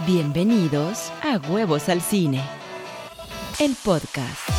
[0.00, 2.42] Bienvenidos a Huevos al Cine,
[3.60, 4.53] el podcast.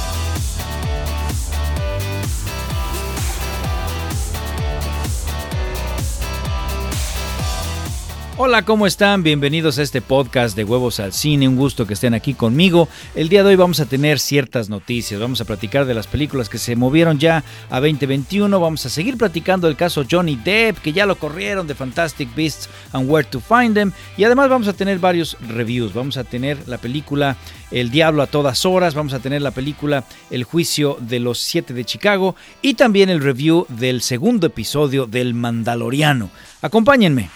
[8.37, 9.23] Hola, ¿cómo están?
[9.23, 11.47] Bienvenidos a este podcast de Huevos al Cine.
[11.47, 12.89] Un gusto que estén aquí conmigo.
[13.15, 15.21] El día de hoy vamos a tener ciertas noticias.
[15.21, 18.59] Vamos a platicar de las películas que se movieron ya a 2021.
[18.59, 22.67] Vamos a seguir platicando del caso Johnny Depp, que ya lo corrieron de Fantastic Beasts
[22.91, 23.93] and Where to Find Them.
[24.17, 25.93] Y además vamos a tener varios reviews.
[25.93, 27.37] Vamos a tener la película
[27.71, 28.95] El Diablo a todas horas.
[28.95, 32.35] Vamos a tener la película El Juicio de los Siete de Chicago.
[32.61, 36.29] Y también el review del segundo episodio del Mandaloriano.
[36.61, 37.29] Acompáñenme.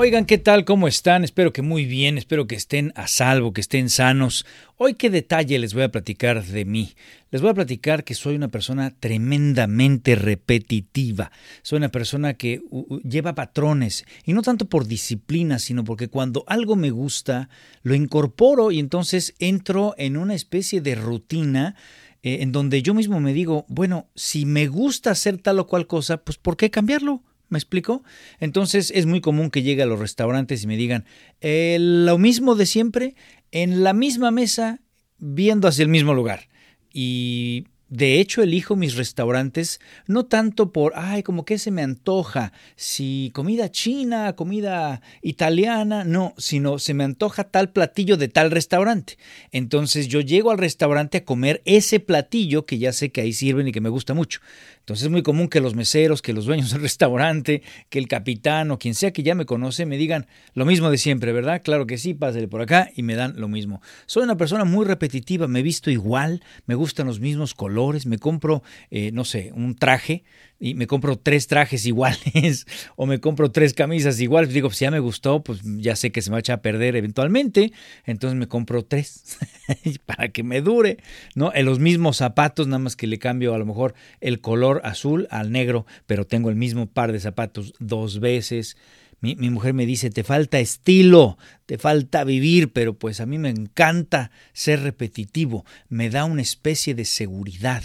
[0.00, 0.64] Oigan, ¿qué tal?
[0.64, 1.24] ¿Cómo están?
[1.24, 4.46] Espero que muy bien, espero que estén a salvo, que estén sanos.
[4.76, 6.94] Hoy qué detalle les voy a platicar de mí.
[7.32, 11.32] Les voy a platicar que soy una persona tremendamente repetitiva.
[11.62, 12.62] Soy una persona que
[13.02, 17.48] lleva patrones y no tanto por disciplina, sino porque cuando algo me gusta,
[17.82, 21.74] lo incorporo y entonces entro en una especie de rutina
[22.22, 25.88] eh, en donde yo mismo me digo, bueno, si me gusta hacer tal o cual
[25.88, 27.24] cosa, pues ¿por qué cambiarlo?
[27.48, 28.02] ¿Me explico?
[28.40, 31.04] Entonces es muy común que llegue a los restaurantes y me digan,
[31.40, 33.14] eh, lo mismo de siempre,
[33.52, 34.80] en la misma mesa,
[35.18, 36.48] viendo hacia el mismo lugar.
[36.92, 42.52] Y de hecho, elijo mis restaurantes no tanto por, ay, como que se me antoja,
[42.76, 49.16] si comida china, comida italiana, no, sino se me antoja tal platillo de tal restaurante.
[49.52, 53.68] Entonces yo llego al restaurante a comer ese platillo que ya sé que ahí sirven
[53.68, 54.40] y que me gusta mucho.
[54.80, 58.70] Entonces es muy común que los meseros, que los dueños del restaurante, que el capitán
[58.70, 61.62] o quien sea que ya me conoce me digan lo mismo de siempre, ¿verdad?
[61.62, 63.80] Claro que sí, pásale por acá y me dan lo mismo.
[64.04, 68.18] Soy una persona muy repetitiva, me he visto igual, me gustan los mismos colores, me
[68.18, 70.24] compro, eh, no sé, un traje
[70.60, 72.66] y me compro tres trajes iguales
[72.96, 76.22] o me compro tres camisas iguales, digo, si ya me gustó, pues ya sé que
[76.22, 77.72] se me va a echar a perder eventualmente,
[78.04, 79.38] entonces me compro tres
[80.06, 80.98] para que me dure,
[81.34, 81.52] ¿no?
[81.54, 85.28] En los mismos zapatos, nada más que le cambio a lo mejor el color azul
[85.30, 88.76] al negro, pero tengo el mismo par de zapatos dos veces.
[89.20, 93.38] Mi, mi, mujer me dice, te falta estilo, te falta vivir, pero pues a mí
[93.38, 97.82] me encanta ser repetitivo, me da una especie de seguridad.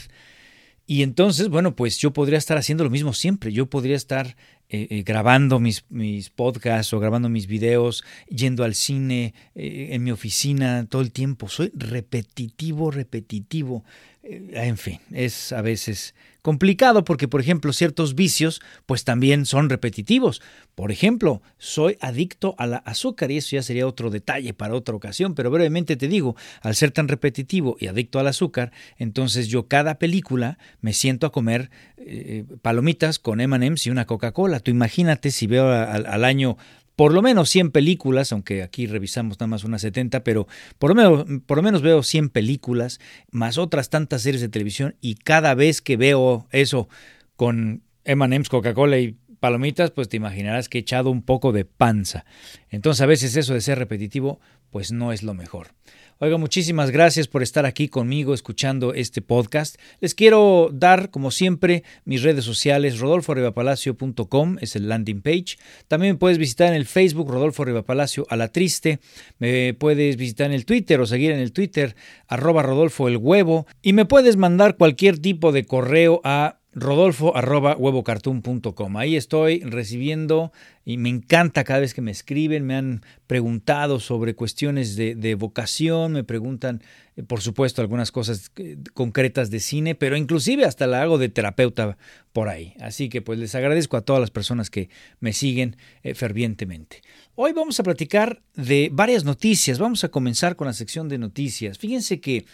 [0.85, 3.53] Y entonces, bueno, pues yo podría estar haciendo lo mismo siempre.
[3.53, 4.35] Yo podría estar
[4.67, 10.03] eh, eh, grabando mis, mis, podcasts o grabando mis videos, yendo al cine, eh, en
[10.03, 11.47] mi oficina todo el tiempo.
[11.47, 13.85] Soy repetitivo, repetitivo.
[14.23, 20.41] En fin, es a veces complicado porque, por ejemplo, ciertos vicios pues también son repetitivos.
[20.75, 24.95] Por ejemplo, soy adicto a la azúcar y eso ya sería otro detalle para otra
[24.95, 29.67] ocasión, pero brevemente te digo, al ser tan repetitivo y adicto al azúcar, entonces yo
[29.67, 34.59] cada película me siento a comer eh, palomitas con M&M's y una Coca-Cola.
[34.59, 36.57] Tú imagínate si veo al año
[36.95, 40.95] por lo menos 100 películas, aunque aquí revisamos nada más unas 70, pero por lo,
[40.95, 42.99] menos, por lo menos veo 100 películas,
[43.31, 46.87] más otras tantas series de televisión, y cada vez que veo eso
[47.35, 52.25] con M&M's, Coca-Cola y palomitas, pues te imaginarás que he echado un poco de panza.
[52.69, 54.39] Entonces a veces eso de ser repetitivo,
[54.69, 55.73] pues no es lo mejor.
[56.19, 59.77] Oiga, muchísimas gracias por estar aquí conmigo escuchando este podcast.
[59.99, 65.57] Les quiero dar, como siempre, mis redes sociales, rodolforribapalacio.com es el landing page.
[65.87, 68.99] También me puedes visitar en el Facebook, Rodolfo Rivapalacio a la triste.
[69.39, 71.95] Me puedes visitar en el Twitter o seguir en el Twitter,
[72.27, 73.65] arroba Rodolfo el huevo.
[73.81, 78.97] Y me puedes mandar cualquier tipo de correo a rodolfo arroba huevocartoon.com.
[78.97, 80.51] Ahí estoy recibiendo
[80.85, 86.13] y me encanta cada vez que me escriben, me han preguntado sobre cuestiones de, vocación,
[86.13, 86.81] me preguntan,
[87.15, 91.29] eh, por supuesto, algunas cosas eh, concretas de cine, pero inclusive hasta la hago de
[91.29, 91.97] terapeuta
[92.33, 92.73] por ahí.
[92.79, 94.89] Así que pues les agradezco a todas las personas que
[95.19, 97.01] me siguen eh, fervientemente.
[97.35, 99.79] Hoy vamos a platicar de varias noticias.
[99.79, 101.77] Vamos a comenzar con la sección de noticias.
[101.77, 102.45] Fíjense que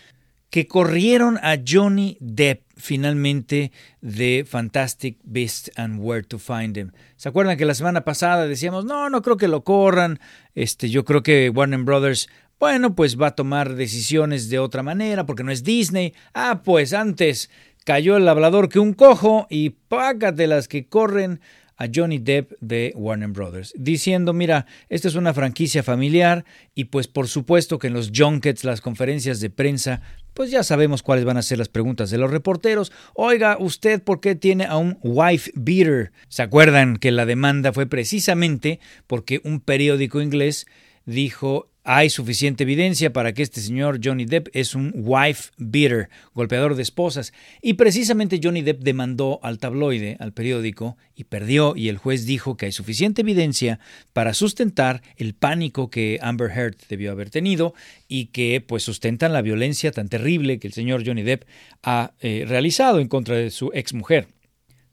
[0.50, 3.72] que corrieron a Johnny Depp finalmente
[4.02, 6.92] de Fantastic Beasts and Where to Find Them.
[7.18, 10.20] ¿Se acuerdan que la semana pasada decíamos, no, no creo que lo corran?
[10.56, 12.30] Este, yo creo que Warner Brothers,
[12.60, 16.14] bueno, pues va a tomar decisiones de otra manera porque no es Disney.
[16.34, 17.50] Ah, pues antes
[17.86, 21.42] cayó el hablador que un cojo y págate las que corren
[21.80, 26.44] a Johnny Depp de Warner Brothers, diciendo, mira, esta es una franquicia familiar
[26.76, 30.02] y pues por supuesto que en los junkets, las conferencias de prensa,
[30.34, 32.92] pues ya sabemos cuáles van a ser las preguntas de los reporteros.
[33.16, 36.12] Oiga, ¿usted por qué tiene a un wife beater?
[36.28, 40.68] ¿Se acuerdan que la demanda fue precisamente porque un periódico inglés
[41.06, 46.76] dijo hay suficiente evidencia para que este señor Johnny Depp es un wife beater, golpeador
[46.76, 47.34] de esposas.
[47.64, 52.58] Y precisamente Johnny Depp demandó al tabloide, al periódico, y perdió, y el juez dijo
[52.58, 53.80] que hay suficiente evidencia
[54.14, 57.74] para sustentar el pánico que Amber Heard debió haber tenido
[58.08, 61.46] y que pues sustentan la violencia tan terrible que el señor Johnny Depp
[61.82, 64.28] ha eh, realizado en contra de su exmujer.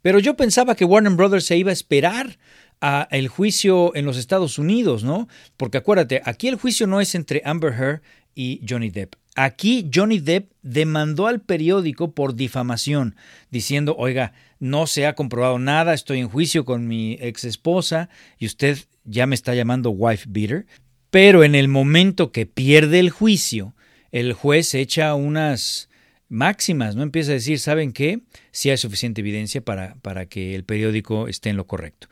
[0.00, 2.38] Pero yo pensaba que Warner Brothers se iba a esperar
[2.80, 5.28] a el juicio en los Estados Unidos, ¿no?
[5.56, 8.02] Porque acuérdate, aquí el juicio no es entre Amber Heard
[8.34, 9.14] y Johnny Depp.
[9.34, 13.16] Aquí Johnny Depp demandó al periódico por difamación,
[13.50, 18.08] diciendo, oiga, no se ha comprobado nada, estoy en juicio con mi ex esposa
[18.38, 20.66] y usted ya me está llamando wife beater.
[21.10, 23.74] Pero en el momento que pierde el juicio,
[24.10, 25.88] el juez echa unas
[26.28, 27.02] máximas, ¿no?
[27.02, 28.20] Empieza a decir, ¿saben qué?
[28.50, 32.08] Si hay suficiente evidencia para, para que el periódico esté en lo correcto.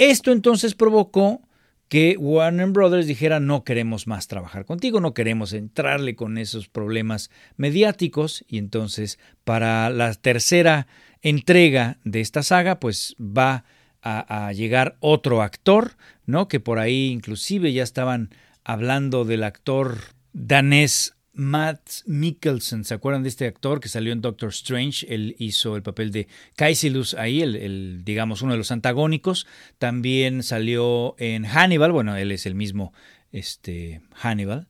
[0.00, 1.46] Esto entonces provocó
[1.88, 7.30] que Warner Brothers dijera no queremos más trabajar contigo, no queremos entrarle con esos problemas
[7.58, 10.86] mediáticos y entonces para la tercera
[11.20, 13.64] entrega de esta saga pues va
[14.00, 16.48] a, a llegar otro actor, ¿no?
[16.48, 18.30] Que por ahí inclusive ya estaban
[18.64, 19.98] hablando del actor
[20.32, 25.06] danés Matt Mikkelsen, ¿se acuerdan de este actor que salió en Doctor Strange?
[25.08, 29.46] Él hizo el papel de Kaisilus ahí, el, digamos uno de los antagónicos.
[29.78, 32.92] También salió en Hannibal, bueno, él es el mismo
[33.30, 34.66] este, Hannibal.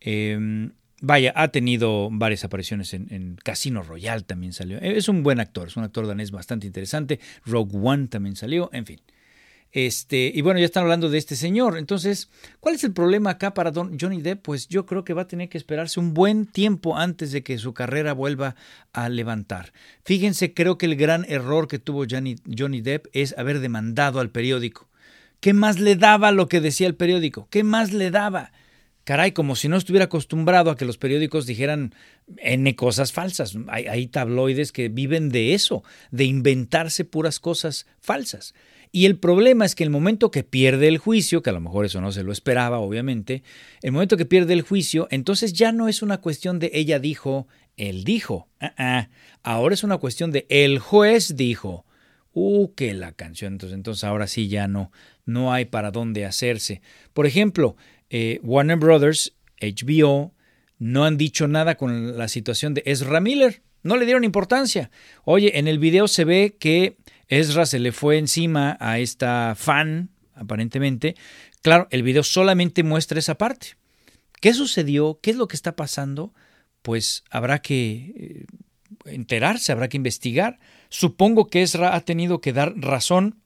[0.00, 4.78] Em, vaya, ha tenido varias apariciones en, en, Casino Royale también salió.
[4.78, 7.20] Es un buen actor, es un actor danés bastante interesante.
[7.44, 9.00] Rogue One también salió, en fin.
[9.72, 11.78] Este, y bueno, ya están hablando de este señor.
[11.78, 12.28] Entonces,
[12.58, 14.42] ¿cuál es el problema acá para Don Johnny Depp?
[14.42, 17.58] Pues yo creo que va a tener que esperarse un buen tiempo antes de que
[17.58, 18.56] su carrera vuelva
[18.92, 19.72] a levantar.
[20.04, 24.30] Fíjense, creo que el gran error que tuvo Johnny, Johnny Depp es haber demandado al
[24.30, 24.88] periódico.
[25.38, 27.46] ¿Qué más le daba lo que decía el periódico?
[27.50, 28.52] ¿Qué más le daba?
[29.04, 31.94] Caray, como si no estuviera acostumbrado a que los periódicos dijeran
[32.36, 33.56] N cosas falsas.
[33.68, 38.54] Hay, hay tabloides que viven de eso, de inventarse puras cosas falsas.
[38.92, 41.84] Y el problema es que el momento que pierde el juicio, que a lo mejor
[41.84, 43.42] eso no se lo esperaba, obviamente,
[43.82, 47.46] el momento que pierde el juicio, entonces ya no es una cuestión de ella dijo,
[47.76, 48.48] él dijo.
[48.60, 49.08] Ah, ah.
[49.42, 51.84] Ahora es una cuestión de el juez dijo.
[52.32, 53.54] Uh, que la canción.
[53.54, 54.92] Entonces, entonces ahora sí ya no,
[55.24, 56.80] no hay para dónde hacerse.
[57.12, 57.76] Por ejemplo,
[58.08, 60.32] eh, Warner Brothers, HBO,
[60.78, 63.62] no han dicho nada con la situación de Ezra Miller.
[63.82, 64.90] No le dieron importancia.
[65.24, 66.96] Oye, en el video se ve que
[67.30, 71.14] Ezra se le fue encima a esta fan, aparentemente.
[71.62, 73.76] Claro, el video solamente muestra esa parte.
[74.40, 75.20] ¿Qué sucedió?
[75.22, 76.34] ¿Qué es lo que está pasando?
[76.82, 78.46] Pues habrá que eh,
[79.04, 80.58] enterarse, habrá que investigar.
[80.88, 83.36] Supongo que Ezra ha tenido que dar razón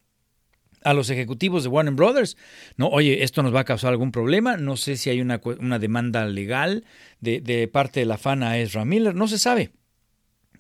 [0.82, 2.38] a los ejecutivos de Warner Brothers.
[2.78, 4.56] No, oye, esto nos va a causar algún problema.
[4.56, 6.86] No sé si hay una, una demanda legal
[7.20, 9.14] de, de parte de la fan a Ezra Miller.
[9.14, 9.72] No se sabe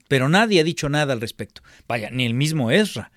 [0.08, 1.62] pero nadie ha dicho nada al respecto.
[1.88, 3.10] Vaya, ni el mismo Ezra.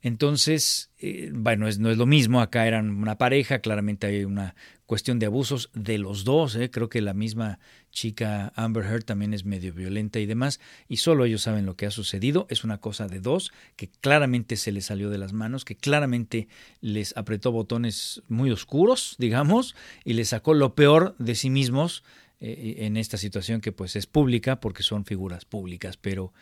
[0.00, 4.54] Entonces, eh, bueno, es, no es lo mismo, acá eran una pareja, claramente hay una
[4.86, 6.70] cuestión de abusos de los dos, ¿eh?
[6.70, 7.58] creo que la misma
[7.90, 11.84] chica Amber Heard también es medio violenta y demás, y solo ellos saben lo que
[11.84, 15.64] ha sucedido, es una cosa de dos, que claramente se les salió de las manos,
[15.64, 16.46] que claramente
[16.80, 19.74] les apretó botones muy oscuros, digamos,
[20.04, 22.04] y les sacó lo peor de sí mismos
[22.40, 26.32] eh, en esta situación que pues es pública porque son figuras públicas, pero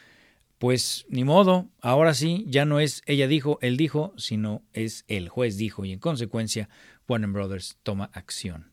[0.59, 5.29] pues ni modo, ahora sí, ya no es ella dijo, él dijo, sino es el
[5.29, 6.69] juez dijo y en consecuencia
[7.09, 8.71] Warner Brothers toma acción.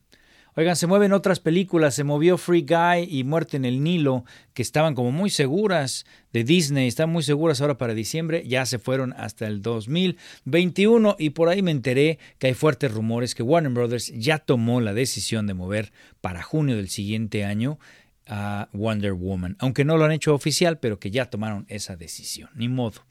[0.56, 4.62] Oigan, se mueven otras películas, se movió Free Guy y Muerte en el Nilo, que
[4.62, 9.14] estaban como muy seguras de Disney, están muy seguras ahora para diciembre, ya se fueron
[9.14, 14.12] hasta el 2021 y por ahí me enteré que hay fuertes rumores que Warner Brothers
[14.14, 17.80] ya tomó la decisión de mover para junio del siguiente año
[18.28, 22.50] a Wonder Woman, aunque no lo han hecho oficial, pero que ya tomaron esa decisión,
[22.54, 23.02] ni modo.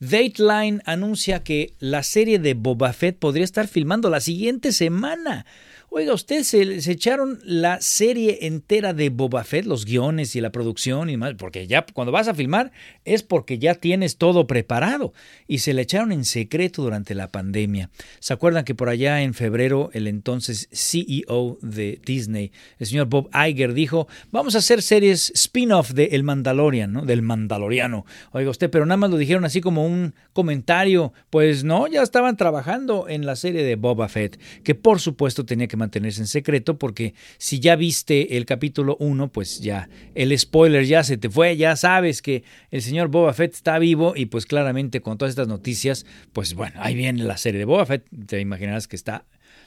[0.00, 5.44] Dateline anuncia que la serie de Boba Fett podría estar filmando la siguiente semana.
[5.92, 11.08] Oiga, ustedes se, echaron la serie entera de Boba Fett, los guiones y la producción
[11.08, 12.70] y demás, porque ya cuando vas a filmar
[13.04, 15.12] es porque ya tienes todo preparado
[15.48, 17.90] y se le echaron en secreto durante la pandemia.
[18.20, 23.28] ¿Se acuerdan que por allá en febrero el entonces CEO de Disney, el señor Bob
[23.34, 27.04] Iger, dijo, vamos a hacer series spin-off de El Mandalorian, ¿no?
[27.04, 28.06] Del Mandaloriano.
[28.30, 32.36] Oiga usted, pero nada más lo dijeron así como un comentario, pues no, ya estaban
[32.36, 36.78] trabajando en la serie de Boba Fett, que por supuesto tenía que mantenerse en secreto
[36.78, 41.56] porque si ya viste el capítulo 1, pues ya el spoiler ya se te fue,
[41.56, 45.48] ya sabes que el señor Boba Fett está vivo y pues claramente con todas estas
[45.48, 49.24] noticias, pues bueno, ahí viene la serie de Boba Fett, te imaginarás que está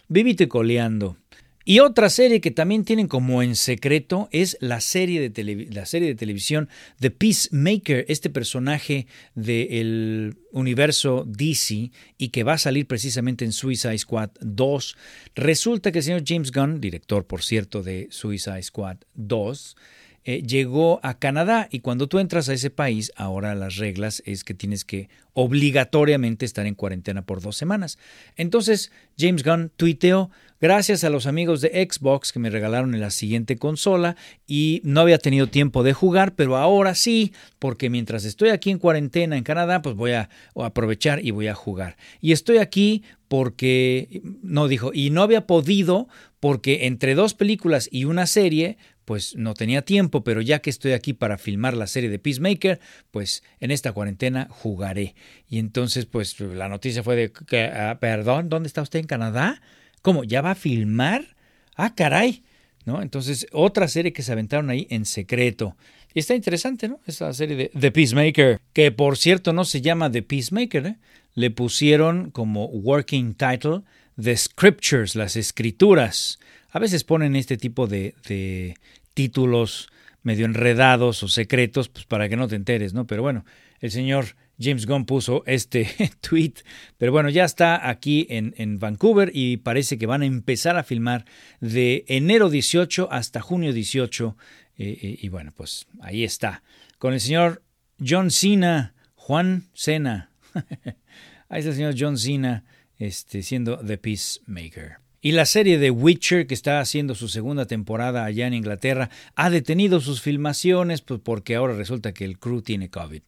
[0.07, 1.17] vivito y coleando.
[1.65, 6.09] Y otra serie que también tienen como en secreto es la serie de, la serie
[6.09, 6.67] de televisión
[6.99, 13.97] The Peacemaker, este personaje del universo DC y que va a salir precisamente en Suicide
[13.97, 14.97] Squad 2.
[15.35, 19.77] Resulta que el señor James Gunn, director por cierto de Suicide Squad 2,
[20.25, 24.43] eh, llegó a Canadá y cuando tú entras a ese país, ahora las reglas es
[24.43, 27.97] que tienes que obligatoriamente estar en cuarentena por dos semanas.
[28.37, 30.29] Entonces James Gunn tuiteó,
[30.61, 34.15] gracias a los amigos de Xbox que me regalaron la siguiente consola
[34.47, 38.77] y no había tenido tiempo de jugar, pero ahora sí, porque mientras estoy aquí en
[38.79, 41.97] cuarentena en Canadá, pues voy a aprovechar y voy a jugar.
[42.21, 46.07] Y estoy aquí porque, no dijo, y no había podido
[46.39, 50.93] porque entre dos películas y una serie, pues no tenía tiempo, pero ya que estoy
[50.93, 52.79] aquí para filmar la serie de Peacemaker,
[53.11, 55.15] pues en esta cuarentena jugaré.
[55.47, 59.61] Y entonces, pues la noticia fue de que, ah, perdón, ¿dónde está usted en Canadá?
[60.01, 60.23] ¿Cómo?
[60.23, 61.35] ¿Ya va a filmar?
[61.75, 62.43] Ah, caray.
[62.85, 63.01] ¿No?
[63.01, 65.77] Entonces, otra serie que se aventaron ahí en secreto.
[66.13, 66.99] Y está interesante, ¿no?
[67.07, 70.97] Esa serie de The Peacemaker, que por cierto no se llama The Peacemaker, ¿eh?
[71.33, 73.81] le pusieron como working title
[74.21, 76.39] The Scriptures, las escrituras.
[76.73, 78.75] A veces ponen este tipo de,
[79.13, 79.89] títulos
[80.23, 83.05] medio enredados o secretos, pues para que no te enteres, ¿no?
[83.05, 83.45] Pero bueno,
[83.79, 85.87] el señor James Gunn puso este
[86.27, 86.53] tweet,
[86.97, 91.25] pero bueno, ya está aquí en, Vancouver y parece que van a empezar a filmar
[91.61, 94.35] de enero 18 hasta junio 18.
[94.75, 96.63] Eh, eh, y bueno, pues ahí está,
[96.97, 97.61] con el señor
[98.03, 100.31] John Cena, Juan Cena.
[101.49, 102.63] ahí está el señor John Cena
[102.97, 105.02] este, siendo The Peacemaker.
[105.25, 109.49] Y la serie de Witcher, que está haciendo su segunda temporada allá en Inglaterra, ha
[109.49, 113.21] detenido sus filmaciones pues, porque ahora resulta que el crew tiene COVID.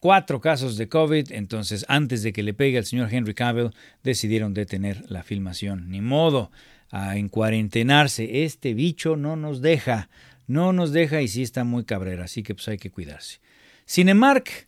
[0.00, 3.70] Cuatro casos de COVID, entonces antes de que le pegue al señor Henry Cavill,
[4.02, 5.88] decidieron detener la filmación.
[5.90, 6.50] Ni modo,
[6.90, 8.42] a encuarentenarse.
[8.42, 10.08] Este bicho no nos deja,
[10.48, 13.38] no nos deja y sí está muy cabrera, así que pues hay que cuidarse.
[13.86, 14.66] Cinemark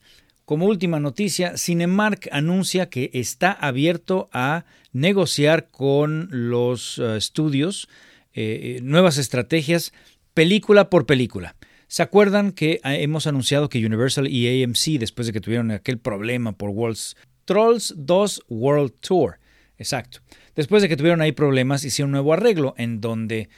[0.50, 7.88] como última noticia, Cinemark anuncia que está abierto a negociar con los eh, estudios
[8.32, 9.92] eh, eh, nuevas estrategias
[10.34, 11.54] película por película.
[11.86, 16.50] ¿Se acuerdan que hemos anunciado que Universal y AMC, después de que tuvieron aquel problema
[16.50, 19.38] por World's Trolls 2 World Tour,
[19.78, 20.18] exacto,
[20.56, 23.50] después de que tuvieron ahí problemas, hicieron un nuevo arreglo en donde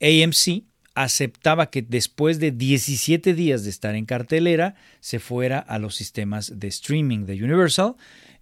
[0.00, 0.64] AMC
[0.94, 6.58] aceptaba que después de 17 días de estar en cartelera se fuera a los sistemas
[6.58, 7.96] de streaming de Universal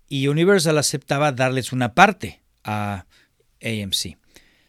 [0.08, 3.06] y Universal aceptaba darles una parte a
[3.62, 4.18] AMC.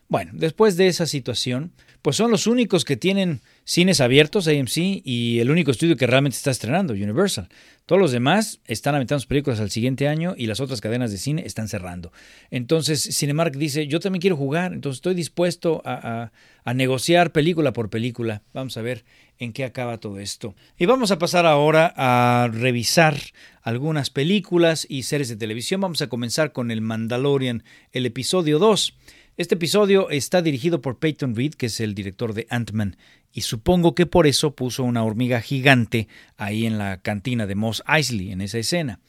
[0.08, 5.40] Bueno, después de esa situación, pues son los únicos que tienen cines abiertos, AMC, y
[5.40, 7.50] el único estudio que realmente está estrenando, Universal.
[7.86, 11.18] Todos los demás están aventando sus películas al siguiente año y las otras cadenas de
[11.18, 12.14] cine están cerrando.
[12.50, 16.32] Entonces, Cinemark dice, yo también quiero jugar, entonces estoy dispuesto a,
[16.74, 18.42] negociar película por película.
[18.54, 19.04] Vamos a ver
[19.38, 20.56] en qué acaba todo esto.
[20.78, 23.18] Y vamos a pasar ahora a revisar
[23.62, 25.82] algunas películas y series de televisión.
[25.82, 28.96] Vamos a comenzar con el Mandalorian, el episodio 2.
[29.36, 32.98] Este episodio está dirigido por Peyton Reed, que es el director de Ant-Man,
[33.32, 37.82] y supongo que por eso puso una hormiga gigante ahí en la cantina de Moss
[37.88, 39.00] Eisley, en esa escena.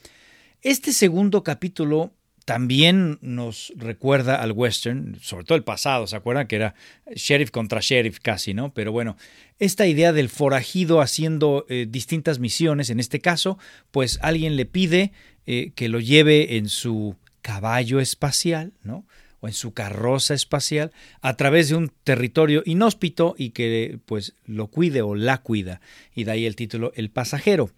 [0.63, 2.15] Este segundo capítulo
[2.47, 6.47] también nos recuerda al western, sobre todo el pasado, ¿se acuerdan?
[6.47, 6.75] Que era
[7.15, 8.73] sheriff contra sheriff casi, ¿no?
[8.73, 9.19] Pero bueno,
[9.59, 13.59] esta idea del forajido haciendo eh, distintas misiones, en este caso,
[13.91, 15.13] pues alguien le pide
[15.45, 19.05] eh, que lo lleve en su caballo espacial, ¿no?
[19.47, 25.03] En su carroza espacial a través de un territorio inhóspito y que pues lo cuide
[25.03, 25.81] o la cuida
[26.15, 27.71] y de ahí el título El pasajero.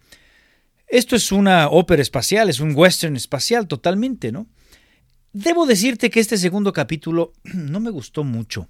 [0.88, 4.46] Esto es una ópera espacial, es un western espacial totalmente, ¿no?
[5.32, 8.68] Debo decirte que este segundo capítulo no me gustó mucho.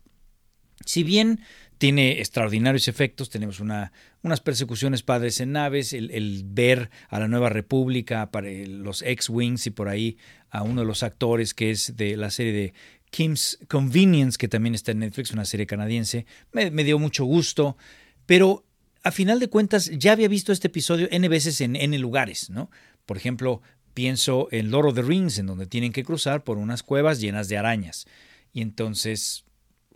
[0.84, 1.40] Si bien
[1.78, 3.92] tiene extraordinarios efectos, tenemos una,
[4.22, 9.70] unas persecuciones padres en naves, el, ver a la nueva república, para los X-Wings y
[9.70, 10.16] por ahí
[10.50, 12.74] a uno de los actores que es de la serie de
[13.10, 17.76] Kim's Convenience, que también está en Netflix, una serie canadiense, me, dio mucho gusto,
[18.24, 18.64] pero
[19.02, 22.70] a final de cuentas ya había visto este episodio N veces en N lugares, ¿no?
[23.04, 23.62] Por ejemplo,
[23.94, 27.48] pienso en Lord of the Rings, en donde tienen que cruzar por unas cuevas llenas
[27.48, 28.06] de arañas.
[28.52, 29.45] Y entonces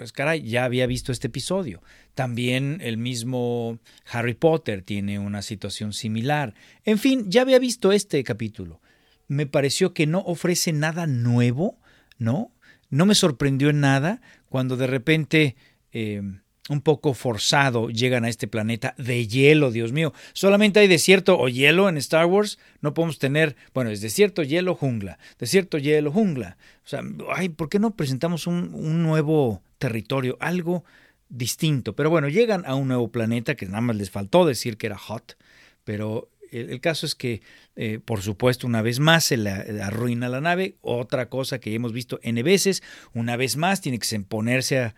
[0.01, 1.83] pues caray, ya había visto este episodio.
[2.15, 3.81] También el mismo
[4.11, 6.55] Harry Potter tiene una situación similar.
[6.87, 8.81] En fin, ya había visto este capítulo.
[9.29, 11.79] Me pareció que no ofrece nada nuevo,
[12.17, 12.51] ¿no?
[12.89, 15.57] No me sorprendió en nada cuando de repente...
[15.93, 16.23] Eh,
[16.69, 20.13] un poco forzado llegan a este planeta de hielo, Dios mío.
[20.35, 22.61] Solamente hay desierto o hielo en Star Wars.
[22.81, 25.19] No podemos tener, bueno, es desierto, hielo, jungla.
[25.41, 26.59] Desierto, hielo, jungla.
[26.85, 27.03] O sea,
[27.35, 30.85] ay, ¿por qué no presentamos un nuevo territorio, algo
[31.29, 31.97] distinto.
[31.97, 34.99] Pero bueno, llegan a un nuevo planeta que nada más les faltó decir que era
[34.99, 35.37] hot,
[35.83, 37.43] pero el, caso es que,
[37.77, 40.77] eh, por supuesto, una vez más se la, arruina la nave.
[40.81, 42.83] Otra cosa que hemos visto N veces,
[43.15, 44.95] una vez más tiene que ponerse a,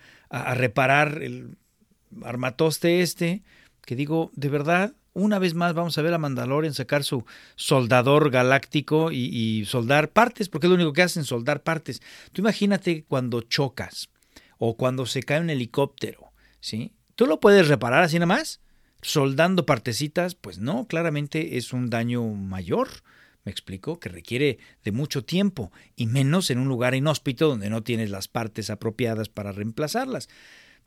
[0.55, 1.59] reparar el
[2.23, 3.43] armatoste este,
[3.85, 8.31] que digo, de verdad, una vez más vamos a ver a Mandalorian sacar su soldador
[8.31, 12.01] galáctico y, y, soldar partes, porque es lo único que hacen, soldar partes.
[12.33, 14.09] Tú imagínate cuando chocas
[14.65, 16.93] o cuando se cae un helicóptero, ¿sí?
[17.17, 18.61] ¿Tú lo puedes reparar así nada más?
[19.03, 22.89] soldando partecitas, pues no, claramente es un daño mayor,
[23.45, 27.83] me explico, que requiere de mucho tiempo y menos en un lugar inhóspito donde no
[27.83, 30.29] tienes las partes apropiadas para reemplazarlas.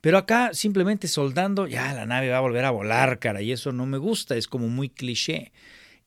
[0.00, 3.72] Pero acá simplemente soldando, ya la nave va a volver a volar, cara, y eso
[3.72, 5.52] no me gusta, es como muy cliché.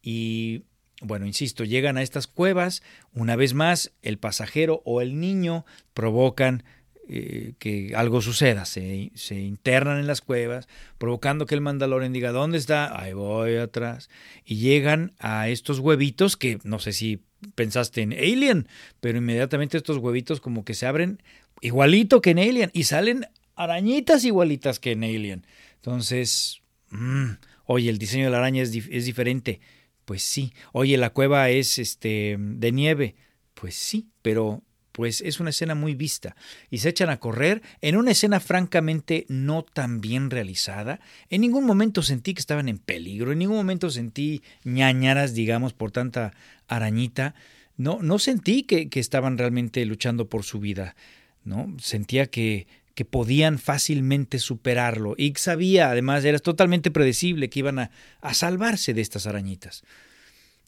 [0.01, 0.63] Y
[1.01, 2.81] bueno, insisto, llegan a estas cuevas,
[3.13, 6.63] una vez más, el pasajero o el niño provocan
[7.11, 10.67] eh, que algo suceda, se, internan en las cuevas,
[10.99, 13.01] provocando que el Mandalorian diga, ¿dónde está?
[13.01, 14.11] Ahí voy atrás.
[14.45, 17.23] Y llegan a estos huevitos que no sé si
[17.55, 18.67] pensaste en Alien,
[18.99, 21.23] pero inmediatamente estos huevitos como que se abren
[21.61, 23.25] igualito que en Alien y salen
[23.55, 25.47] arañitas igualitas que en Alien.
[25.77, 26.61] Entonces,
[26.91, 27.31] mmm,
[27.65, 29.61] oye, el diseño de la araña es, es diferente.
[30.05, 30.53] Pues sí.
[30.73, 33.15] Oye, la cueva es este de nieve.
[33.55, 34.61] Pues sí, pero
[34.99, 36.35] pues es una escena muy vista
[36.69, 40.99] y se echan a correr en una escena francamente no tan bien realizada.
[41.29, 45.91] En ningún momento sentí que estaban en peligro, en ningún momento sentí ñañaras, digamos, por
[45.91, 46.33] tanta
[46.67, 47.33] arañita.
[47.77, 50.97] No, no sentí que, que estaban realmente luchando por su vida.
[51.45, 51.73] ¿no?
[51.79, 57.91] Sentía que, que podían fácilmente superarlo y sabía, además, era totalmente predecible que iban a,
[58.19, 59.85] a salvarse de estas arañitas.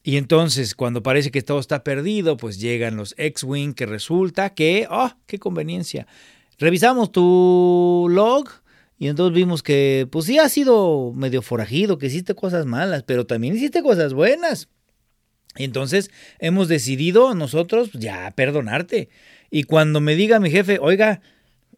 [0.04, 4.88] Y entonces, cuando parece que todo está perdido, pues llegan los X-Wing, que resulta que,
[4.90, 6.08] ¡oh, qué conveniencia!
[6.58, 8.50] Revisamos tu log
[8.98, 13.26] y entonces vimos que, pues sí, has sido medio forajido, que hiciste cosas malas, pero
[13.26, 14.70] también hiciste cosas buenas.
[15.58, 19.10] Y entonces hemos decidido nosotros ya perdonarte.
[19.50, 21.22] Y cuando me diga mi jefe, oiga,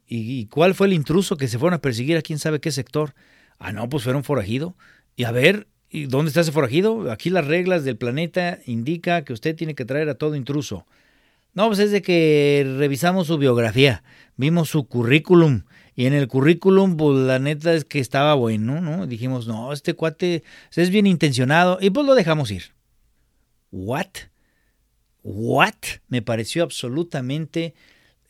[0.05, 3.15] ¿y, cuál fue el intruso que se fueron a perseguir a quién sabe qué sector?
[3.57, 4.75] Ah, no, pues fueron forajido.
[5.15, 7.11] Y a ver, ¿Y dónde está ese forajido?
[7.11, 10.87] Aquí las reglas del planeta indica que usted tiene que traer a todo intruso.
[11.53, 14.03] No, pues es de que revisamos su biografía,
[14.35, 15.61] vimos su currículum
[15.95, 19.05] y en el currículum, pues la neta es que estaba bueno, ¿no?
[19.05, 20.43] Dijimos, no, este cuate
[20.75, 22.63] es bien intencionado y pues lo dejamos ir.
[23.71, 24.07] ¿What?
[25.21, 25.75] ¿What?
[26.07, 27.75] Me pareció absolutamente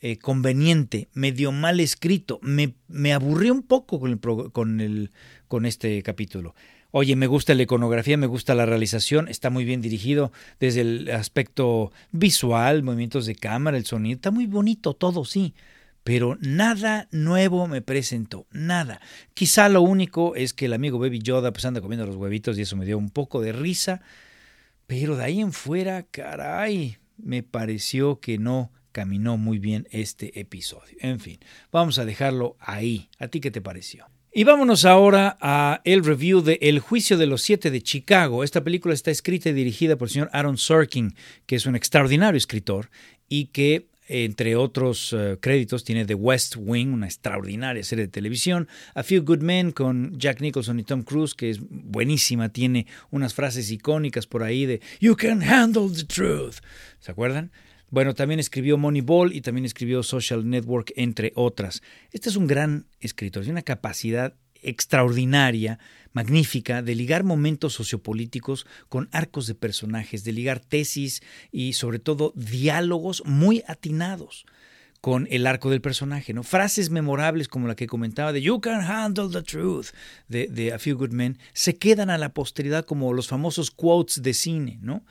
[0.02, 2.40] eh, conveniente, medio mal escrito.
[2.42, 4.20] Me, me aburrió un poco con, el,
[4.52, 5.12] con, el,
[5.48, 6.54] con este capítulo.
[6.96, 10.30] Oye, me gusta la iconografía, me gusta la realización, está muy bien dirigido
[10.60, 15.56] desde el aspecto visual, movimientos de cámara, el sonido, está muy bonito todo, sí,
[16.04, 19.00] pero nada nuevo me presentó, nada.
[19.34, 22.62] Quizá lo único es que el amigo Baby Yoda pues anda comiendo los huevitos y
[22.62, 24.00] eso me dio un poco de risa,
[24.86, 30.96] pero de ahí en fuera, caray, me pareció que no caminó muy bien este episodio.
[31.00, 31.40] En fin,
[31.72, 33.10] vamos a dejarlo ahí.
[33.18, 34.06] ¿A ti qué te pareció?
[34.36, 38.42] Y vámonos ahora a el review de El juicio de los siete de Chicago.
[38.42, 41.14] Esta película está escrita y dirigida por el señor Aaron Sorkin,
[41.46, 42.90] que es un extraordinario escritor
[43.28, 48.66] y que entre otros eh, créditos tiene The West Wing, una extraordinaria serie de televisión,
[48.96, 53.34] A Few Good Men con Jack Nicholson y Tom Cruise, que es buenísima, tiene unas
[53.34, 56.56] frases icónicas por ahí de You can handle the truth.
[56.98, 57.52] ¿Se acuerdan?
[57.94, 61.80] Bueno, también escribió Moneyball y también escribió Social Network, entre otras.
[62.10, 65.78] Este es un gran escritor, tiene una capacidad extraordinaria,
[66.12, 72.32] magnífica, de ligar momentos sociopolíticos con arcos de personajes, de ligar tesis y sobre todo
[72.34, 74.44] diálogos muy atinados
[75.00, 76.42] con el arco del personaje, ¿no?
[76.42, 79.90] Frases memorables como la que comentaba de You can handle the truth
[80.26, 84.20] de, de A Few Good Men se quedan a la posteridad como los famosos quotes
[84.20, 85.04] de cine, ¿no?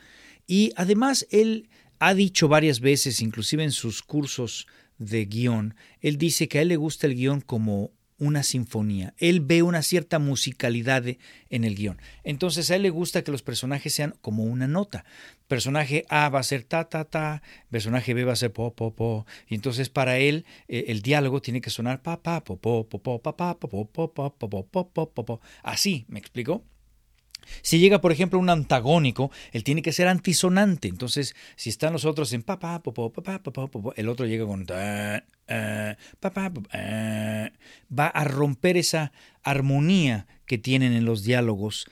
[0.46, 4.66] Y además él ha dicho varias veces, inclusive en sus cursos
[4.98, 9.14] de guion, él dice que a él le gusta el guion como una sinfonía.
[9.18, 11.04] Él ve una cierta musicalidad
[11.50, 12.00] en el guion.
[12.22, 15.04] Entonces a él le gusta que los personajes sean como una nota.
[15.48, 18.94] Personaje A va a ser ta ta ta, personaje B va a ser po po
[18.94, 19.26] po.
[19.48, 23.20] Y entonces para él el diálogo tiene que sonar pa pa po po po po
[23.20, 25.40] pa pa po po po po po po po po.
[25.62, 26.64] Así, ¿me explico?
[27.62, 30.88] Si llega, por ejemplo, un antagónico, él tiene que ser antisonante.
[30.88, 32.82] Entonces, si están los otros en papá,
[33.96, 35.24] el otro llega con va
[38.06, 41.86] a romper esa armonía que tienen en los diálogos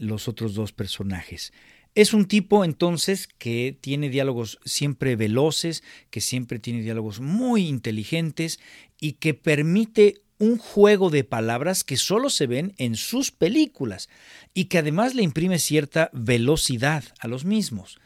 [0.00, 1.52] los otros dos personajes.
[1.94, 8.60] Es un tipo entonces que tiene diálogos siempre veloces, que siempre tiene diálogos muy inteligentes
[9.00, 14.08] y que permite un juego de palabras que solo se ven en sus películas
[14.54, 17.98] y que además le imprime cierta velocidad a los mismos.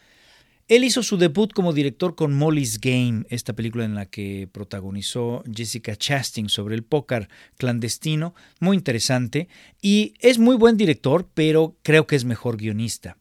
[0.68, 5.42] Él hizo su debut como director con Molly's Game, esta película en la que protagonizó
[5.52, 9.48] Jessica Chastain sobre el póker clandestino, muy interesante,
[9.82, 13.18] y es muy buen director, pero creo que es mejor guionista.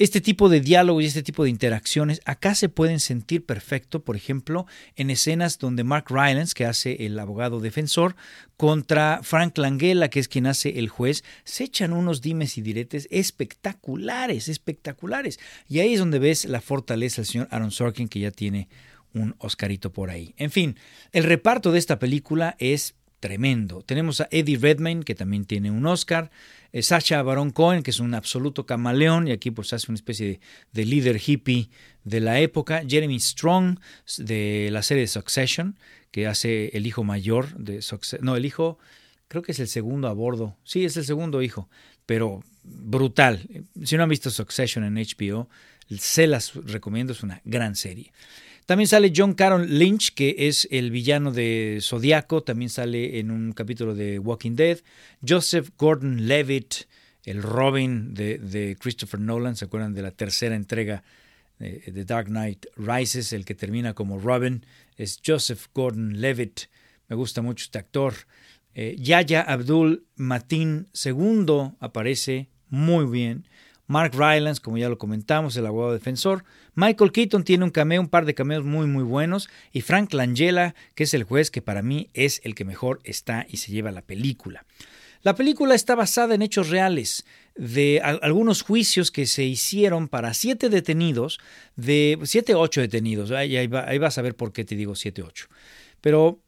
[0.00, 4.16] Este tipo de diálogo y este tipo de interacciones acá se pueden sentir perfecto, por
[4.16, 4.64] ejemplo,
[4.96, 8.16] en escenas donde Mark Rylance, que hace el abogado defensor,
[8.56, 13.08] contra Frank Langella, que es quien hace el juez, se echan unos dimes y diretes
[13.10, 15.38] espectaculares, espectaculares.
[15.68, 18.70] Y ahí es donde ves la fortaleza del señor Aaron Sorkin, que ya tiene
[19.12, 20.32] un Oscarito por ahí.
[20.38, 20.76] En fin,
[21.12, 23.82] el reparto de esta película es tremendo.
[23.82, 26.30] Tenemos a Eddie Redmayne, que también tiene un Oscar,
[26.72, 30.40] eh, Sacha Baron Cohen, que es un absoluto camaleón, y aquí pues hace una especie
[30.72, 31.68] de, líder hippie
[32.02, 33.78] de la época, Jeremy Strong,
[34.18, 35.78] de la serie Succession,
[36.10, 38.78] que hace el hijo mayor de Succession, no, el hijo,
[39.28, 41.68] creo que es el segundo a bordo, sí, es el segundo hijo,
[42.06, 43.46] pero brutal.
[43.84, 45.48] Si no han visto Succession en HBO,
[45.98, 48.12] se las recomiendo, es una gran serie.
[48.66, 53.52] También sale John Caron Lynch, que es el villano de Zodiaco, también sale en un
[53.52, 54.78] capítulo de Walking Dead.
[55.26, 56.86] Joseph Gordon Levitt,
[57.24, 61.02] el Robin de, Christopher Nolan, ¿se acuerdan de la tercera entrega
[61.58, 63.32] de, Dark Knight Rises?
[63.32, 64.64] El que termina como Robin
[64.96, 66.62] es Joseph Gordon Levitt.
[67.08, 68.14] Me gusta mucho este actor.
[68.74, 73.46] Eh, Yaya Abdul Matin II aparece muy bien.
[73.90, 76.44] Mark Rylance, como ya lo comentamos, el abogado defensor.
[76.76, 79.50] Michael Keaton tiene un cameo, un par de cameos muy muy buenos.
[79.72, 83.46] Y Frank Langella, que es el juez que para mí es el que mejor está
[83.48, 84.64] y se lleva la película.
[85.22, 87.26] La película está basada en hechos reales
[87.56, 91.40] de algunos juicios que se hicieron para siete detenidos,
[91.74, 93.32] de siete ocho detenidos.
[93.32, 95.48] Ahí, ahí, ahí vas a ver por qué te digo siete ocho.
[96.00, 96.38] Pero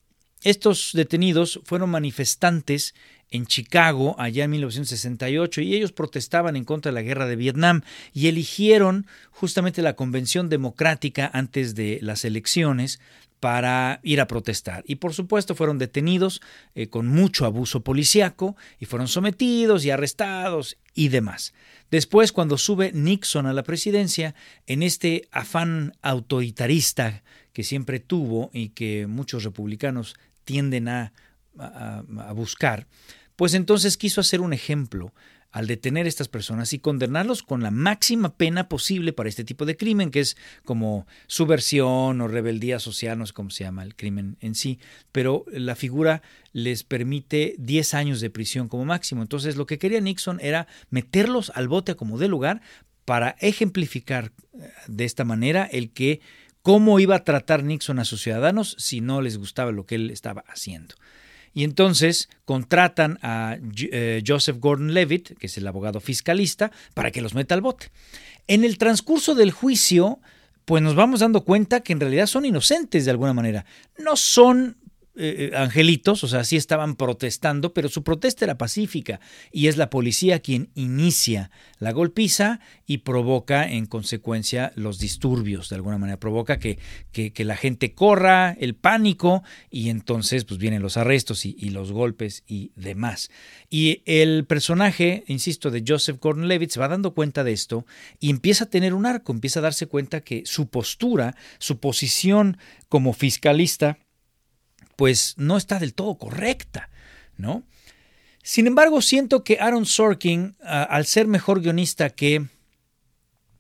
[0.44, 2.94] estos detenidos fueron manifestantes
[3.30, 7.82] en Chicago allá en 1968 y ellos protestaban en contra de la guerra de Vietnam
[8.12, 13.00] y eligieron justamente la convención democrática antes de las elecciones
[13.40, 14.84] para ir a protestar.
[14.86, 16.40] Y por supuesto fueron detenidos
[16.76, 21.52] eh, con mucho abuso policiaco y fueron sometidos y arrestados y demás.
[21.90, 24.34] Después, cuando sube Nixon a la presidencia,
[24.66, 31.12] en este afán autoritarista que siempre tuvo y que muchos republicanos tienden a,
[32.34, 32.86] buscar,
[33.36, 35.12] pues entonces quiso hacer un ejemplo
[35.50, 39.66] al detener a estas personas y condenarlos con la máxima pena posible para este tipo
[39.66, 43.94] de crimen, que es como subversión o rebeldía social, no sé cómo se llama el
[43.94, 44.78] crimen en sí,
[45.12, 46.22] pero la figura
[46.54, 49.20] les permite 10 años de prisión como máximo.
[49.20, 52.62] Entonces lo que quería Nixon era meterlos al bote como de lugar
[53.04, 56.20] para ejemplificar eh, de esta manera el que
[56.62, 60.10] cómo iba a tratar Nixon a sus ciudadanos si no les gustaba lo que él
[60.10, 60.94] estaba haciendo.
[61.54, 67.20] Y entonces contratan a eh, Joseph Gordon Levitt, que es el abogado fiscalista, para que
[67.20, 67.90] los meta al bote.
[68.46, 70.18] En el transcurso del juicio,
[70.64, 73.66] pues nos vamos dando cuenta que en realidad son inocentes de alguna manera.
[73.98, 74.78] No son
[75.14, 79.20] eh, eh, angelitos, o sea, sí estaban protestando, pero su protesta era pacífica
[79.50, 85.76] y es la policía quien inicia la golpiza y provoca en consecuencia los disturbios, de
[85.76, 86.78] alguna manera, provoca que,
[87.12, 92.42] que, la gente corra, el pánico y entonces pues vienen los arrestos y, los golpes
[92.46, 93.30] y demás.
[93.68, 97.84] Y el personaje, insisto, de Joseph Gordon-Levitt se va dando cuenta de esto
[98.18, 102.56] y empieza a tener un arco, empieza a darse cuenta que su postura, su posición
[102.88, 103.98] como fiscalista,
[104.96, 106.90] pues no está del todo correcta,
[107.36, 107.64] ¿no?
[108.42, 112.48] Sin embargo, siento que Aaron Sorkin, al ser mejor guionista que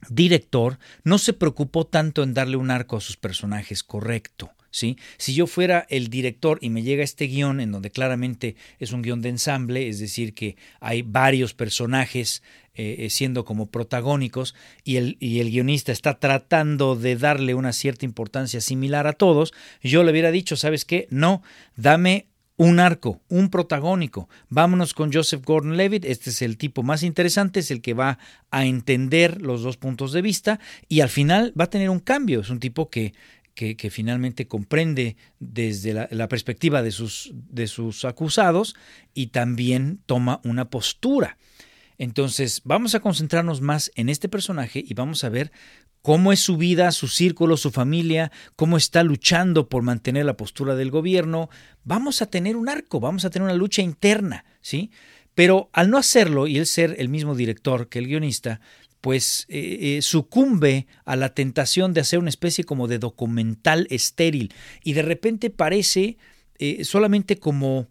[0.08, 4.50] director, no se preocupó tanto en darle un arco a sus personajes correcto.
[4.72, 4.98] ¿Sí?
[5.18, 9.02] Si yo fuera el director y me llega este guion en donde claramente es un
[9.02, 12.42] guion de ensamble, es decir, que hay varios personajes
[12.74, 17.72] eh, eh, siendo como protagónicos y el, y el guionista está tratando de darle una
[17.72, 21.06] cierta importancia similar a todos, yo le hubiera dicho, ¿sabes qué?
[21.10, 21.42] No,
[21.76, 24.28] dame un arco, un protagónico.
[24.48, 26.04] Vámonos con Joseph Gordon-Levitt.
[26.04, 28.18] Este es el tipo más interesante, es el que va
[28.50, 32.40] a entender los dos puntos de vista y al final va a tener un cambio.
[32.40, 33.14] Es un tipo que
[33.54, 38.74] que, finalmente comprende desde la, la, perspectiva de sus, de sus acusados
[39.14, 41.36] y también toma una postura.
[41.98, 45.52] Entonces, vamos a concentrarnos más en este personaje y vamos a ver
[46.02, 50.74] cómo es su vida, su círculo, su familia, cómo está luchando por mantener la postura
[50.74, 51.48] del gobierno.
[51.84, 54.90] Vamos a tener un arco, vamos a tener una lucha interna, ¿sí?
[55.34, 58.60] Pero al no hacerlo y él ser el mismo director que el guionista,
[59.02, 64.54] pues eh, eh, sucumbe a la tentación de hacer una especie como de documental estéril
[64.84, 66.16] y de repente parece
[66.58, 67.88] eh, solamente como,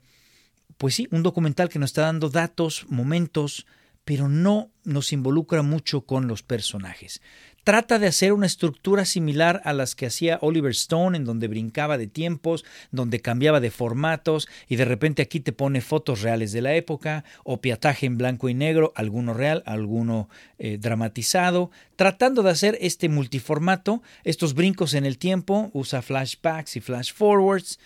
[0.78, 3.68] pues sí, un documental que nos está dando datos, momentos,
[4.06, 7.22] pero no nos involucra mucho con los personajes.
[7.64, 12.00] Trata de hacer una estructura similar a las que hacía Oliver Stone, en donde brincaba
[12.00, 16.62] de tiempos, donde cambiaba de formatos y de repente aquí te pone fotos reales de
[16.62, 22.50] la época o piataje en blanco y negro, alguno real, alguno eh, dramatizado, tratando de
[22.50, 27.80] hacer este multiformato, estos brincos en el tiempo, usa flashbacks y flash forwards.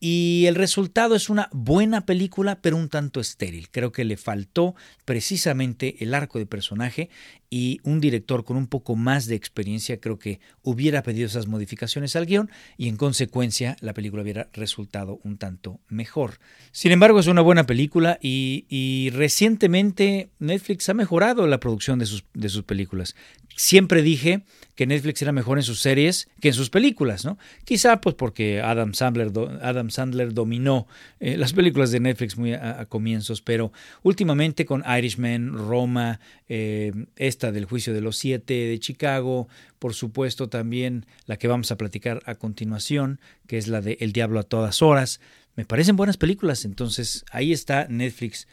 [0.00, 3.68] Y el resultado es una buena película, pero un tanto estéril.
[3.70, 7.10] Creo que le faltó precisamente el arco de personaje
[7.50, 12.14] y un director con un poco más de experiencia creo que hubiera pedido esas modificaciones
[12.14, 16.38] al guion y en consecuencia la película hubiera resultado un tanto mejor.
[16.72, 22.24] Sin embargo, es una buena película y, recientemente Netflix ha mejorado la producción de sus,
[22.34, 23.16] de sus películas.
[23.58, 24.44] Siempre dije
[24.76, 27.38] que Netflix era mejor en sus series que en sus películas, ¿no?
[27.64, 30.86] Quizá pues porque Adam Sandler, Adam Sandler dominó
[31.18, 33.72] eh, las películas de Netflix muy a, comienzos, pero
[34.04, 39.48] últimamente con Irishman, Roma, eh, del juicio de los siete de Chicago,
[39.80, 43.18] por supuesto también la que vamos a platicar a continuación,
[43.48, 45.20] que es la de El Diablo a todas horas.
[45.56, 48.46] Me parecen buenas películas, entonces ahí está Netflix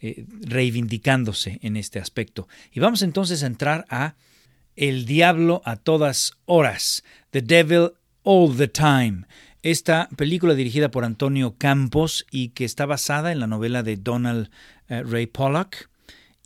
[0.00, 2.46] eh, reivindicándose en este aspecto.
[2.70, 4.14] Y vamos entonces a entrar a
[4.76, 7.90] El Diablo a todas horas, The Devil
[8.22, 9.24] All the Time.
[9.62, 14.50] Esta película dirigida por Antonio Campos y que está basada en la novela de Donald
[14.88, 15.88] eh, Ray Pollock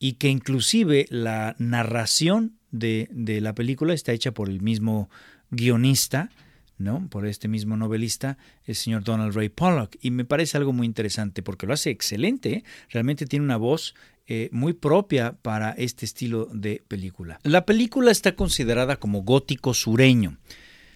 [0.00, 3.08] y que inclusive la narración de,
[3.40, 5.08] la película está hecha por el mismo
[5.50, 6.30] guionista,
[6.78, 7.08] ¿no?
[7.08, 9.96] por este mismo novelista, el señor Donald Ray Pollock.
[10.02, 12.64] Y me parece algo muy interesante porque lo hace excelente, ¿eh?
[12.90, 13.94] realmente tiene una voz
[14.28, 17.38] eh, muy propia para este estilo de película.
[17.44, 20.36] La película está considerada como gótico sureño.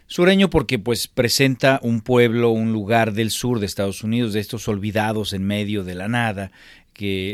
[0.06, 4.66] Sureño porque pues presenta un pueblo, un lugar del sur de Estados Unidos, de estos
[4.66, 6.50] olvidados en medio de la nada,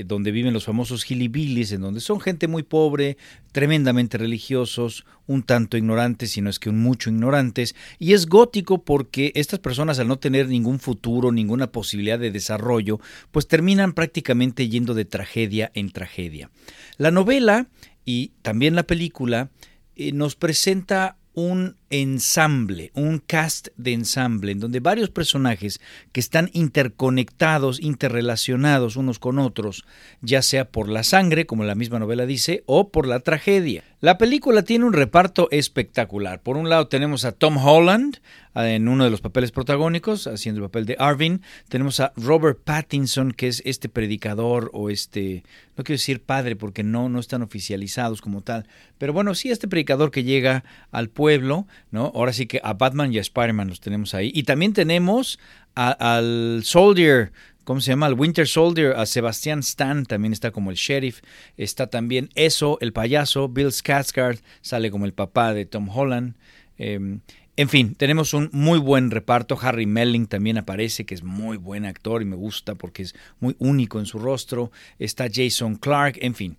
[0.06, 3.16] donde viven los famosos gilibilis, en donde son gente muy pobre,
[3.52, 8.84] tremendamente religiosos, un tanto ignorantes, si no es que un mucho ignorantes, y es gótico
[8.84, 13.00] porque estas personas al no tener ningún futuro, ninguna posibilidad de desarrollo,
[13.32, 16.50] pues terminan prácticamente yendo de tragedia en tragedia.
[16.96, 17.68] La novela
[18.04, 19.50] y también la película
[19.96, 26.48] eh, nos presenta un ensamble, un cast de ensamble, en donde varios personajes que están
[26.54, 29.84] interconectados, interrelacionados unos con otros,
[30.22, 33.84] ya sea por la sangre, como la misma novela dice, o por la tragedia.
[34.06, 36.40] La película tiene un reparto espectacular.
[36.40, 38.18] Por un lado tenemos a Tom Holland
[38.54, 41.42] ah, en uno de los papeles protagónicos, haciendo el papel de Arvin.
[41.68, 45.42] Tenemos a Robert Pattinson, que es este predicador o este,
[45.76, 49.66] no quiero decir padre porque no, no están oficializados como tal, pero bueno, sí este
[49.66, 52.12] predicador que llega al pueblo, ¿no?
[52.14, 54.30] Ahora sí que a Batman y a Spider-Man los tenemos ahí.
[54.32, 55.40] Y también tenemos
[55.74, 57.32] al Soldier,
[57.66, 58.06] ¿cómo se llama?
[58.06, 61.20] El Winter Soldier, a Sebastian Stan, también está como el sheriff,
[61.56, 66.36] está también eso, el payaso, Bill Skarsgård, sale como el papá de Tom Holland.
[66.78, 67.20] Em,
[67.56, 69.58] en fin, tenemos un muy buen reparto.
[69.60, 73.56] Harry Melling también aparece, que es muy buen actor y me gusta porque es muy
[73.58, 74.70] único en su rostro.
[75.00, 76.56] Está Jason Clark, en fin.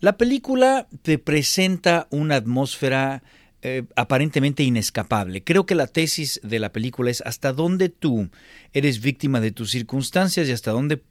[0.00, 3.22] La película te presenta una atmósfera
[3.62, 5.44] eh, aparentemente inescapable.
[5.44, 8.28] Creo que la tesis de la película es hasta dónde tú
[8.72, 11.02] eres víctima de tus circunstancias y hasta dónde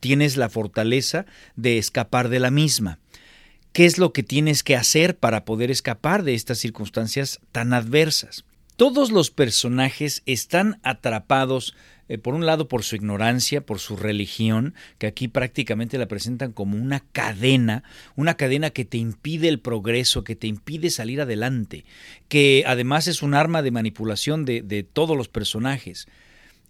[0.00, 3.00] tienes la fortaleza de escapar de la misma.
[3.72, 8.44] ¿Qué es lo que tienes que hacer para poder escapar de estas circunstancias tan adversas?
[8.76, 11.74] Todos los personajes están atrapados
[12.08, 16.52] eh, por un lado por su ignorancia, por su religión, que aquí prácticamente la presentan
[16.52, 17.82] como una cadena,
[18.14, 21.84] una cadena que te impide el progreso, que te impide salir adelante,
[22.28, 26.06] que además es un arma de manipulación de, de todos los personajes.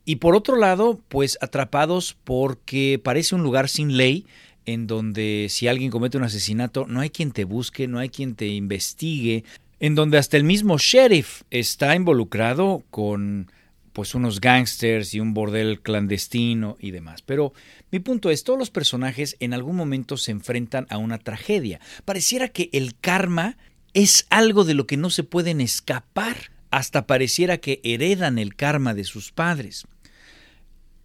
[0.05, 4.25] Y por otro lado, pues atrapados porque parece un lugar sin ley,
[4.67, 8.35] en donde si alguien comete un asesinato no hay quien te busque, no hay quien
[8.35, 9.45] te investigue,
[9.81, 13.51] en donde hasta el mismo sheriff está involucrado con
[13.97, 17.23] pues unos gangsters y un bordel clandestino y demás.
[17.23, 17.55] Pero
[17.91, 21.81] mi punto es, todos los personajes en algún momento se enfrentan a una tragedia.
[22.05, 23.57] Pareciera que el karma
[23.95, 26.37] es algo de lo que no se pueden escapar.
[26.71, 29.87] Hasta pareciera que heredan el karma de sus padres.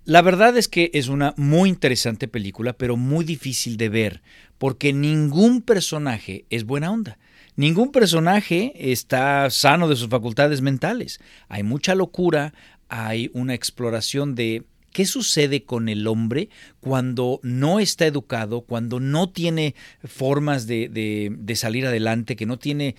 [0.03, 4.21] La verdad es que es una muy interesante película, pero muy difícil de ver,
[4.57, 7.17] porque ningún personaje es buena onda.
[7.55, 11.19] Ningún personaje está sano de sus facultades mentales.
[11.49, 12.53] Hay mucha locura,
[12.91, 16.49] hay una exploración de ¿Qué sucede con el hombre
[16.81, 19.73] cuando no está educado, cuando no tiene
[20.03, 22.97] formas de, de, salir adelante, que no tiene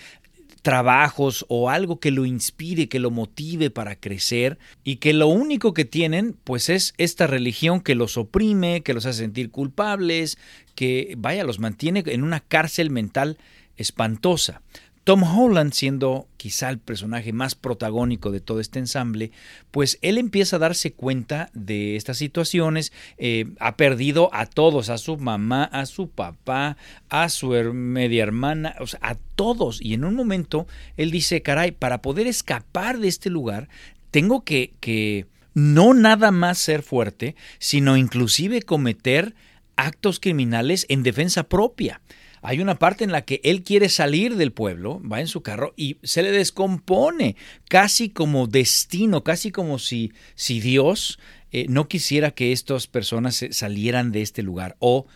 [0.62, 5.74] trabajos o algo que lo inspire, que lo motive para crecer y que lo único
[5.74, 10.38] que tienen pues es esta religión que los oprime, que los hace sentir culpables,
[10.74, 13.36] que vaya, los mantiene en una cárcel mental
[13.76, 14.62] espantosa.
[15.04, 19.32] Tom Holland, siendo quizá el personaje más protagónico de todo este ensamble,
[19.72, 24.98] pues él empieza a darse cuenta de estas situaciones, eh, ha perdido a todos, a
[24.98, 26.76] su mamá, a su papá,
[27.08, 32.28] a su media hermana, a todos, y en un momento él dice, caray, para poder
[32.28, 33.68] escapar de este lugar,
[34.12, 39.34] tengo que, que no nada más ser fuerte, sino inclusive cometer
[39.74, 42.00] actos criminales en defensa propia
[42.42, 45.72] hay una parte en la que él quiere salir del pueblo, va en su carro
[45.76, 47.36] y se le descompone,
[47.68, 51.20] casi como destino, casi como si, si Dios
[51.52, 55.06] eh, no quisiera que estas personas salieran de este lugar o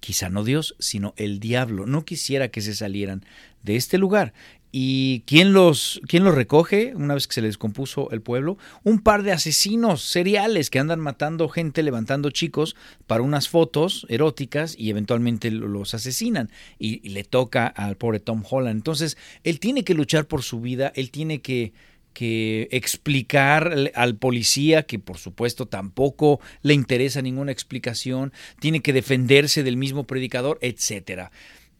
[0.00, 3.24] quizá no Dios, sino el diablo, no quisiera que se salieran
[3.62, 4.34] de este lugar.
[4.70, 8.58] ¿Y quién los, quién los recoge una vez que se les descompuso el pueblo?
[8.84, 12.76] Un par de asesinos seriales que andan matando gente, levantando chicos
[13.06, 16.50] para unas fotos eróticas y eventualmente los asesinan.
[16.78, 18.76] Y, y le toca al pobre Tom Holland.
[18.76, 21.72] Entonces, él tiene que luchar por su vida, él tiene que,
[22.18, 29.62] que explicar al policía, que por supuesto tampoco le interesa ninguna explicación, tiene que defenderse
[29.62, 31.30] del mismo predicador, etcétera.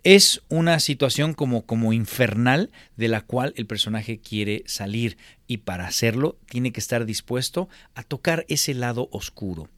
[0.05, 5.87] Es una situación como, como infernal de la cual el personaje quiere salir y para
[5.87, 9.69] hacerlo tiene que estar dispuesto a tocar ese lado oscuro.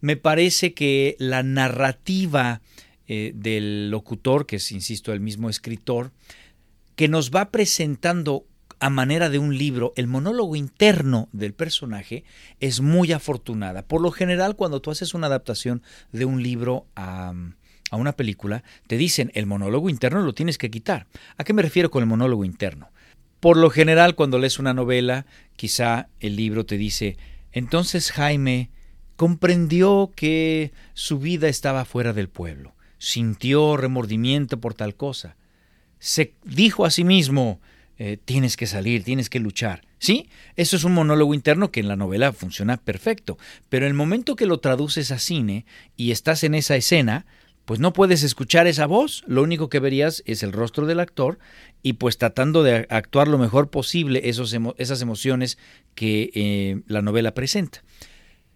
[0.00, 2.60] Me parece que la narrativa
[3.08, 6.12] eh, del locutor, que es, insisto, el mismo escritor,
[6.94, 8.46] que nos va presentando
[8.80, 12.24] a manera de un libro el monólogo interno del personaje
[12.60, 13.82] es muy afortunada.
[13.82, 17.32] Por lo general, cuando tú haces una adaptación de un libro a,
[17.90, 21.06] a una película, te dicen el monólogo interno lo tienes que quitar.
[21.36, 22.90] ¿A qué me refiero con el monólogo interno?
[23.40, 27.16] Por lo general, cuando lees una novela, quizá el libro te dice,
[27.52, 28.70] entonces Jaime
[29.16, 35.36] comprendió que su vida estaba fuera del pueblo, sintió remordimiento por tal cosa,
[35.98, 37.60] se dijo a sí mismo,
[37.98, 39.82] eh, tienes que salir, tienes que luchar.
[40.00, 40.28] ¿Sí?
[40.54, 43.36] Eso es un monólogo interno que en la novela funciona perfecto,
[43.68, 47.26] pero el momento que lo traduces a cine y estás en esa escena,
[47.68, 51.38] pues no puedes escuchar esa voz, lo único que verías es el rostro del actor
[51.82, 55.58] y pues tratando de actuar lo mejor posible esos esas emociones
[55.94, 57.84] que eh, la novela presenta.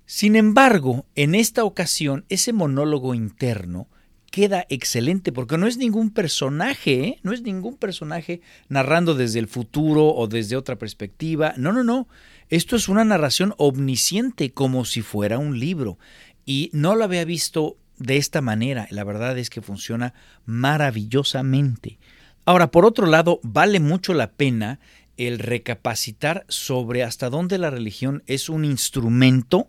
[0.07, 3.87] Sin embargo, en esta ocasión, ese monólogo interno
[4.31, 7.19] queda excelente porque no es ningún personaje, ¿eh?
[7.23, 11.53] no es ningún personaje narrando desde el futuro o desde otra perspectiva.
[11.59, 12.09] No, no, no.
[12.49, 15.99] Esto es una narración omnisciente como si fuera un libro.
[16.47, 18.87] Y no lo había visto de esta manera.
[18.91, 21.99] La verdad es que funciona maravillosamente.
[22.45, 24.81] Ahora, por otro lado, vale mucho la pena
[25.17, 29.69] el recapacitar sobre hasta dónde la religión es un instrumento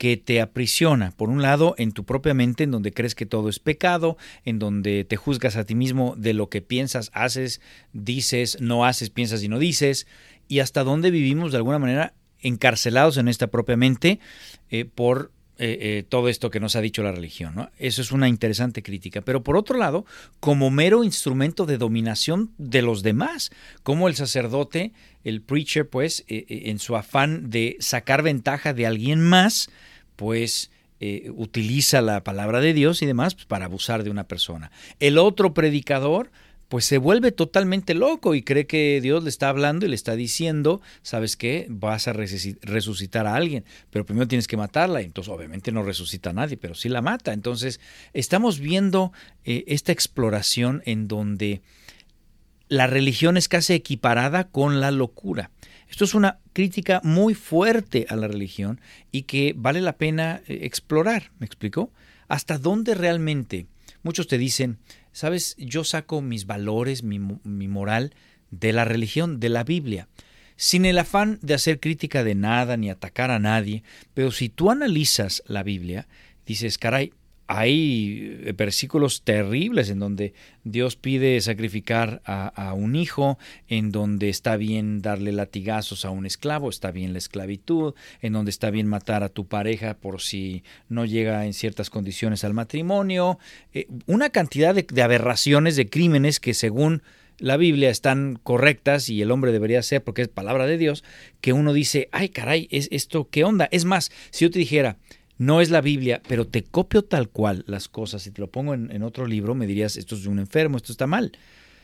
[0.00, 3.50] que te aprisiona, por un lado, en tu propia mente, en donde crees que todo
[3.50, 7.60] es pecado, en donde te juzgas a ti mismo de lo que piensas, haces,
[7.92, 10.06] dices, no haces, piensas y no dices,
[10.48, 14.20] y hasta dónde vivimos de alguna manera encarcelados en esta propia mente
[14.70, 17.54] eh, por eh, eh, todo esto que nos ha dicho la religión.
[17.54, 17.70] ¿no?
[17.78, 19.20] Eso es una interesante crítica.
[19.20, 20.06] Pero por otro lado,
[20.40, 23.50] como mero instrumento de dominación de los demás,
[23.82, 29.20] como el sacerdote, el preacher, pues, eh, en su afán de sacar ventaja de alguien
[29.20, 29.68] más,
[30.16, 30.70] pues
[31.34, 34.70] utiliza la palabra de Dios y demás pues, para abusar de una persona.
[34.98, 36.30] El otro predicador,
[36.70, 40.14] pues se vuelve totalmente loco y cree que Dios le está hablando y le está
[40.14, 41.66] diciendo, ¿sabes qué?
[41.68, 45.00] Vas a resucitar a alguien, pero primero tienes que matarla.
[45.00, 47.32] Entonces, obviamente no resucita a nadie, pero sí la mata.
[47.32, 47.80] Entonces,
[48.12, 49.12] estamos viendo
[49.44, 51.60] eh, esta exploración en donde
[52.68, 55.50] la religión es casi equiparada con la locura.
[55.88, 58.80] Esto es una crítica muy fuerte a la religión
[59.10, 61.90] y que vale la pena eh, explorar, ¿me explico?
[62.28, 63.66] ¿Hasta dónde realmente?
[64.04, 64.78] Muchos te dicen,
[65.12, 68.14] Sabes, yo saco mis valores, mi, moral
[68.50, 70.08] de la religión, de la Biblia,
[70.56, 73.82] sin el afán de hacer crítica de nada ni atacar a nadie,
[74.14, 76.06] pero si tú analizas la Biblia,
[76.46, 77.12] dices, caray,
[77.52, 84.56] hay eh, versículos terribles en donde Dios pide sacrificar a, un hijo, en donde está
[84.56, 89.24] bien darle latigazos a un esclavo, está bien la esclavitud, en donde está bien matar
[89.24, 93.40] a tu pareja por si no llega en ciertas condiciones al matrimonio,
[93.74, 97.02] eh, una cantidad de, aberraciones, de crímenes que según
[97.38, 101.02] la Biblia están correctas y el hombre debería ser porque es palabra de Dios,
[101.40, 103.68] que uno dice, ay caray, ¿es esto qué onda?
[103.72, 104.98] Es más, si yo te dijera,
[105.40, 108.74] no es la Biblia, pero te copio tal cual las cosas y te lo pongo
[108.74, 111.32] en, otro libro, me dirías, esto es de un enfermo, esto está mal.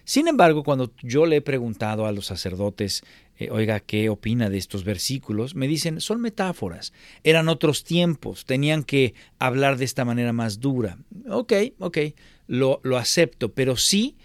[0.05, 3.03] Sin embargo, cuando yo le he preguntado a los sacerdotes,
[3.39, 5.55] eh, oiga, ¿qué opina de estos versículos?
[5.55, 6.93] Me dicen, son metáforas,
[7.25, 10.99] eran otros tiempos, tenían que hablar de esta manera más dura.
[11.27, 11.99] Ok, ok,
[12.49, 14.19] lo, lo acepto, pero sí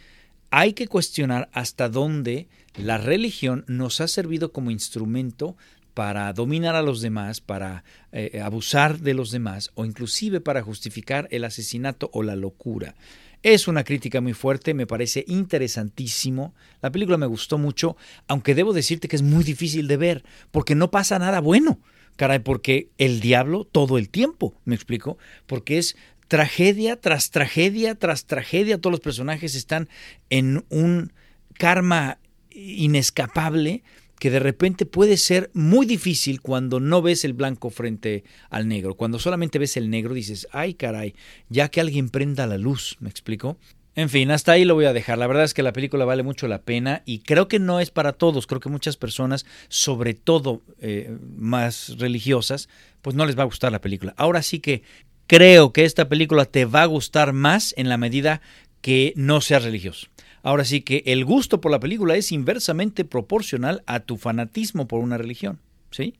[0.49, 5.55] hay que cuestionar hasta dónde la religión nos ha servido como instrumento
[5.93, 11.27] para dominar a los demás, para eh, abusar de los demás o inclusive para justificar
[11.31, 12.95] el asesinato o la locura.
[13.43, 16.53] Es una crítica muy fuerte, me parece interesantísimo.
[16.81, 20.75] La película me gustó mucho, aunque debo decirte que es muy difícil de ver, porque
[20.75, 21.79] no pasa nada bueno.
[22.17, 25.17] Caray, porque el diablo todo el tiempo, me explico,
[25.47, 25.95] porque es
[26.27, 29.89] tragedia tras tragedia tras tragedia, todos los personajes están
[30.29, 31.11] en un
[31.57, 32.19] karma
[32.51, 33.83] inescapable
[34.21, 38.93] que de repente puede ser muy difícil cuando no ves el blanco frente al negro.
[38.93, 41.15] Cuando solamente ves el negro dices, ay caray,
[41.49, 43.57] ya que alguien prenda la luz, ¿me explico?
[43.95, 45.17] En fin, hasta ahí lo voy a dejar.
[45.17, 47.89] La verdad es que la película vale mucho la pena y creo que no es
[47.89, 48.45] para todos.
[48.45, 52.69] Creo que muchas personas, sobre todo eh, más religiosas,
[53.01, 54.13] pues no les va a gustar la película.
[54.17, 54.83] Ahora sí que
[55.25, 58.39] creo que esta película te va a gustar más en la medida
[58.81, 60.09] que no seas religioso.
[60.43, 65.01] Ahora sí que el gusto por la película es inversamente proporcional a tu fanatismo por
[65.01, 65.59] una religión.
[65.91, 66.15] ¿sí?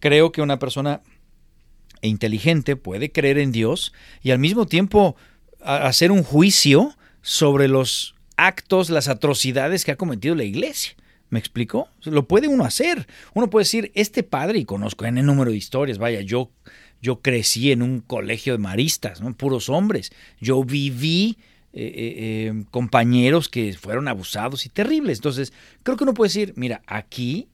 [0.00, 1.02] Creo que una persona
[2.02, 3.92] inteligente puede creer en Dios
[4.22, 5.16] y al mismo tiempo
[5.60, 10.94] hacer un juicio sobre los actos, las atrocidades que ha cometido la iglesia.
[11.30, 11.88] ¿Me explico?
[12.04, 13.06] Lo puede uno hacer.
[13.34, 16.50] Uno puede decir, este padre, y conozco en el número de historias, vaya, yo,
[17.02, 20.10] yo crecí en un colegio de maristas, puros hombres.
[20.40, 21.36] Yo viví
[21.80, 25.18] eh, eh, eh, compañeros que fueron abusados y terribles.
[25.18, 25.52] Entonces,
[25.84, 27.46] creo que uno puede decir, mira, aquí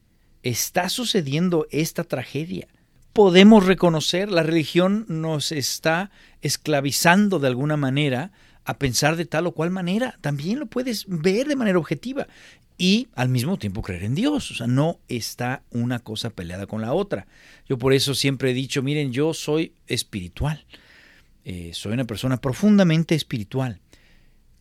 [0.42, 2.66] está sucediendo esta tragedia.
[3.12, 6.10] Podemos reconocer, la religión nos está
[6.40, 8.32] esclavizando de alguna manera
[8.64, 10.16] a pensar de tal o cual manera.
[10.22, 12.26] También lo puedes ver de manera objetiva
[12.78, 14.50] y al mismo tiempo creer en Dios.
[14.50, 17.26] O sea, no está una cosa peleada con la otra.
[17.68, 20.64] Yo por eso siempre he dicho, miren, yo soy espiritual.
[21.72, 23.82] soy una persona profundamente espiritual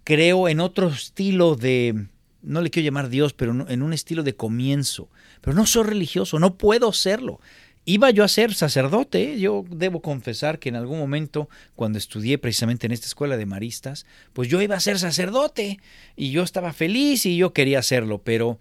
[0.03, 2.07] creo en otro estilo de,
[2.41, 5.09] no le quiero llamar Dios, pero en un estilo de comienzo.
[5.41, 7.39] Pero no soy religioso, no puedo serlo.
[7.85, 9.39] Iba yo a ser sacerdote, ¿eh?
[9.39, 14.05] yo debo confesar que en algún momento, cuando estudié precisamente en esta escuela de maristas,
[14.31, 15.79] pues yo iba a ser sacerdote
[16.15, 18.57] y yo estaba feliz y yo quería hacerlo, pero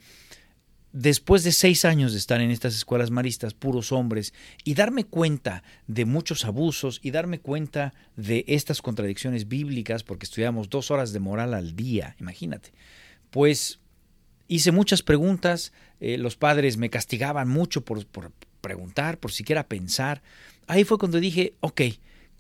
[0.92, 4.34] después de seis años de estar en estas escuelas maristas, puros hombres,
[4.64, 10.68] y darme cuenta de muchos abusos y darme cuenta de estas contradicciones bíblicas, porque estudiamos
[10.68, 12.72] dos horas de moral al día, imagínate,
[13.30, 13.80] pues
[14.48, 20.22] hice muchas preguntas, eh, los padres me castigaban mucho por, por preguntar, por siquiera pensar.
[20.66, 21.82] Ahí fue cuando dije, ok,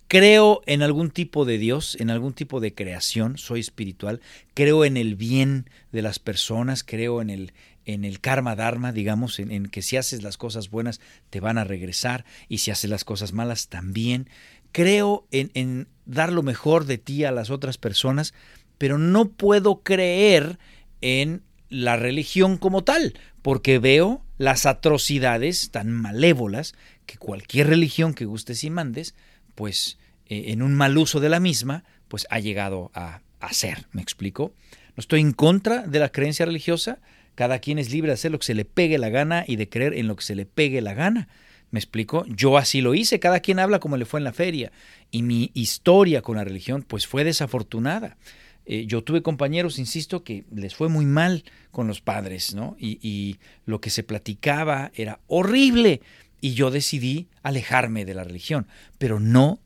[0.08, 4.20] creo en algún tipo de Dios, en algún tipo de creación, soy espiritual,
[4.52, 7.52] creo en el bien de las personas, creo en el,
[7.84, 11.64] en el karma dharma, digamos, en, que si haces las cosas buenas te van a
[11.64, 14.28] regresar y si haces las cosas malas también.
[14.72, 18.34] Creo en, dar lo mejor de ti a las otras personas,
[18.78, 20.58] pero no puedo creer
[21.00, 26.74] en la religión como tal, porque veo las atrocidades tan malévolas
[27.06, 29.14] que cualquier religión que gustes y mandes,
[29.54, 34.02] pues eh, en un mal uso de la misma, pues ha llegado a hacer, ¿me
[34.02, 34.54] explico?
[34.96, 37.00] No estoy en contra de la creencia religiosa,
[37.34, 39.68] cada quien es libre de hacer lo que se le pegue la gana y de
[39.68, 41.28] creer en lo que se le pegue la gana.
[41.70, 42.24] ¿Me explico?
[42.26, 44.72] Yo así lo hice, cada quien habla como le fue en la feria.
[45.10, 48.18] Y mi historia con la religión pues fue desafortunada.
[48.66, 52.76] Eh, yo tuve compañeros, insisto, que les fue muy mal con los padres, ¿no?
[52.78, 56.02] Y, y lo que se platicaba era horrible.
[56.40, 58.66] Y yo decidí alejarme de la religión,
[58.98, 59.60] pero no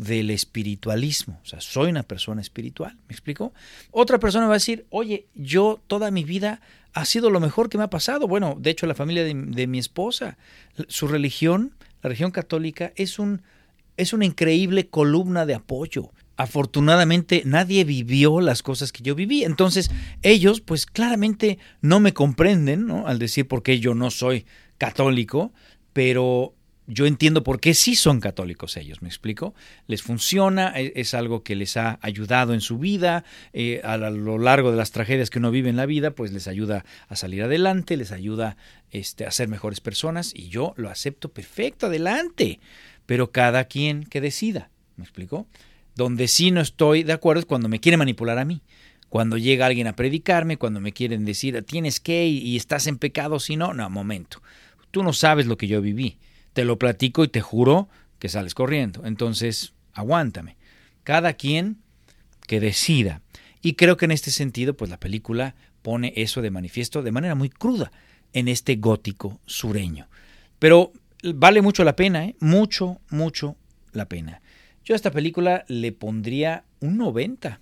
[0.00, 1.38] del espiritualismo.
[1.42, 2.96] O sea, soy una persona espiritual.
[3.08, 3.52] ¿Me explico?
[3.90, 6.60] Otra persona va a decir, oye, yo toda mi vida
[6.94, 8.26] ha sido lo mejor que me ha pasado.
[8.26, 10.38] Bueno, de hecho, la familia de, mi esposa,
[10.88, 13.42] su religión, la religión católica, es, un,
[13.98, 16.10] es una increíble columna de apoyo.
[16.36, 19.44] Afortunadamente nadie vivió las cosas que yo viví.
[19.44, 19.90] Entonces
[20.22, 23.06] ellos pues claramente no me comprenden ¿no?
[23.06, 24.46] al decir por qué yo no soy
[24.78, 25.52] católico,
[25.92, 26.54] pero
[26.90, 29.54] yo entiendo por qué sí son católicos ellos, ¿me explico?
[29.86, 34.38] Les funciona, e, es algo que les ha ayudado en su vida, eh, a lo
[34.38, 37.42] largo de las tragedias que uno vive en la vida, pues les ayuda a salir
[37.44, 38.56] adelante, les ayuda
[38.90, 42.58] este, a ser mejores personas y yo lo acepto perfecto, adelante,
[43.06, 45.46] pero cada quien que decida, ¿me explico?
[45.94, 48.62] Donde sí no estoy de acuerdo es cuando me quiere manipular a mí
[49.08, 53.40] cuando llega alguien a predicarme, cuando me quieren decir tienes que y estás en pecado
[53.40, 54.40] si no, no, momento.
[54.92, 56.16] Tú no sabes lo que yo viví.
[56.52, 57.88] Te lo platico y te juro
[58.18, 59.06] que sales corriendo.
[59.06, 60.56] Entonces, aguántame.
[61.04, 61.78] Cada quien
[62.46, 63.22] que decida.
[63.62, 67.34] Y creo que en este sentido, pues la película pone eso de manifiesto de manera
[67.34, 67.90] muy cruda
[68.32, 70.08] en este gótico sureño.
[70.58, 70.92] Pero
[71.22, 72.36] vale mucho la pena, ¿eh?
[72.40, 73.56] mucho, mucho
[73.92, 74.40] la pena.
[74.84, 77.60] Yo a esta película le pondría un 90,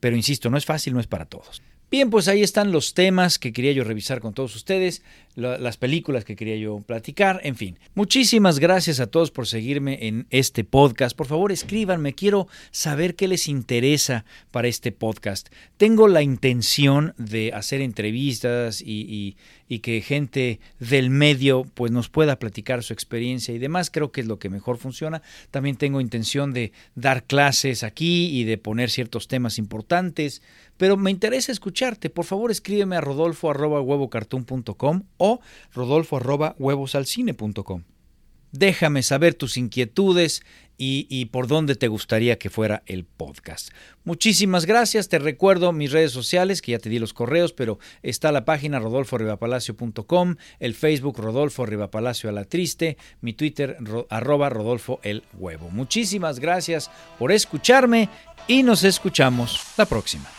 [0.00, 1.62] pero insisto, no es fácil, no es para todos.
[1.90, 5.02] Bien, pues ahí están los temas que quería yo revisar con todos ustedes,
[5.36, 7.78] las películas que quería yo platicar, en fin.
[7.94, 11.16] Muchísimas gracias a todos por seguirme en este podcast.
[11.16, 15.48] Por favor, escríbanme, quiero saber qué les interesa para este podcast.
[15.78, 19.36] Tengo la intención de hacer entrevistas y,
[19.66, 23.90] y que gente del medio pues nos pueda platicar su experiencia y demás.
[23.90, 25.22] Creo que es lo que mejor funciona.
[25.50, 30.42] También tengo intención de dar clases aquí y de poner ciertos temas importantes
[30.78, 32.08] pero me interesa escucharte.
[32.08, 33.80] Por favor, escríbeme a rodolfo arroba
[35.18, 35.40] o
[35.74, 37.82] rodolfo arroba huevosalcine.com.
[38.52, 40.42] Déjame saber tus inquietudes
[40.78, 43.70] y, por dónde te gustaría que fuera el podcast.
[44.04, 45.08] Muchísimas gracias.
[45.08, 48.78] Te recuerdo mis redes sociales, que ya te di los correos, pero está la página
[48.78, 53.76] rodolforribapalacio.com, el Facebook Rodolfo Ribapalacio a la Triste, mi Twitter
[54.08, 55.68] arroba Rodolfo el Huevo.
[55.70, 58.08] Muchísimas gracias por escucharme
[58.46, 60.30] y nos escuchamos la próxima.